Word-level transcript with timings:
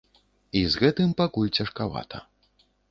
І 0.61 0.63
з 0.75 0.81
гэтым 0.83 1.13
пакуль 1.21 1.55
цяжкавата. 1.61 2.27